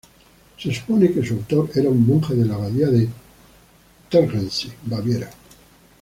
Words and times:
Se 0.57 0.73
supone 0.73 1.11
que 1.13 1.23
su 1.23 1.35
autor 1.35 1.69
era 1.75 1.87
un 1.87 2.03
monje 2.07 2.33
de 2.33 2.45
la 2.45 2.55
abadía 2.55 2.87
de 2.87 3.07
Tegernsee, 4.09 4.73
Baviera. 4.85 5.29